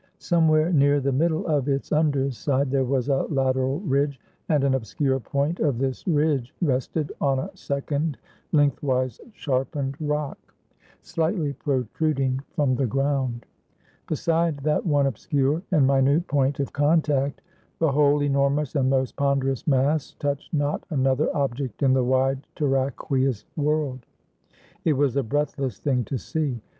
[0.17, 4.73] Somewhere near the middle of its under side, there was a lateral ridge; and an
[4.73, 8.17] obscure point of this ridge rested on a second
[8.51, 10.39] lengthwise sharpened rock,
[11.03, 13.45] slightly protruding from the ground.
[14.07, 17.41] Beside that one obscure and minute point of contact,
[17.77, 23.45] the whole enormous and most ponderous mass touched not another object in the wide terraqueous
[23.55, 24.07] world.
[24.83, 26.59] It was a breathless thing to see.